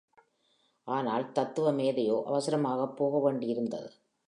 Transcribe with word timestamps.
ஆனால் 0.87 1.31
தத்துவ 1.31 1.71
மேதையோ 1.71 2.23
அவசரமாகப் 2.25 2.97
போக 2.97 3.31
வேண்டியதிருந்தது. 3.31 3.89